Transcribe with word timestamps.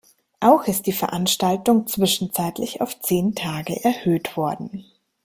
Auch 0.39 0.63
ist 0.65 0.87
die 0.87 0.93
Veranstaltung 0.93 1.85
zwischenzeitlich 1.85 2.81
auf 2.81 2.99
zehn 3.01 3.35
Tage 3.35 3.83
erhöht 3.83 4.35
worden. 4.35 4.83